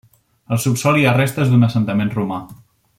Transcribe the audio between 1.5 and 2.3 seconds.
d'un assentament